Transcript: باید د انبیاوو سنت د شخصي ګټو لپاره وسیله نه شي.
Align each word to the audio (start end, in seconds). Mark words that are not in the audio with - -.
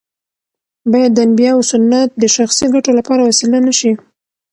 باید 0.91 1.11
د 1.13 1.19
انبیاوو 1.27 1.67
سنت 1.71 2.09
د 2.21 2.23
شخصي 2.35 2.65
ګټو 2.73 2.91
لپاره 2.99 3.21
وسیله 3.29 3.57
نه 3.67 3.73
شي. 3.79 3.91